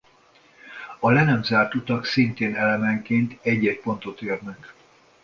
[0.99, 4.73] A le nem zárt utak szintén elemenként egy-egy pontot érnek.